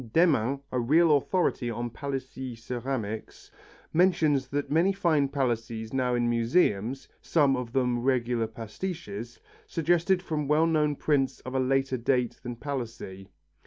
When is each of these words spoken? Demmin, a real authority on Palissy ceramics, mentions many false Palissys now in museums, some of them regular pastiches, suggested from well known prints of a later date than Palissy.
Demmin, 0.13 0.61
a 0.71 0.79
real 0.79 1.15
authority 1.15 1.69
on 1.69 1.91
Palissy 1.91 2.55
ceramics, 2.55 3.51
mentions 3.93 4.49
many 4.67 4.91
false 4.93 5.29
Palissys 5.31 5.93
now 5.93 6.15
in 6.15 6.27
museums, 6.27 7.07
some 7.21 7.55
of 7.55 7.71
them 7.71 7.99
regular 8.01 8.47
pastiches, 8.47 9.39
suggested 9.67 10.23
from 10.23 10.47
well 10.47 10.65
known 10.65 10.95
prints 10.95 11.39
of 11.41 11.53
a 11.53 11.59
later 11.59 11.97
date 11.97 12.39
than 12.41 12.55
Palissy. 12.55 13.27